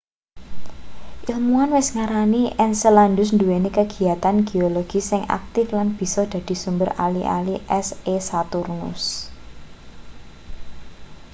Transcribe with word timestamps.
ilmuwan 1.31 1.71
wis 1.77 1.89
ngarani 1.95 2.43
enceladus 2.65 3.29
nduweni 3.35 3.69
kagiyatan 3.77 4.35
geologis 4.49 5.05
sing 5.11 5.21
aktif 5.39 5.67
lan 5.77 5.87
bisa 5.99 6.21
dadi 6.33 6.55
sumber 6.63 6.89
ali-ali 7.05 7.55
es 7.79 7.87
e 8.13 8.15
saturnus 8.29 9.03